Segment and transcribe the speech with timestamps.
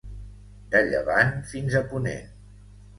[0.71, 2.37] De llevant fins a ponent.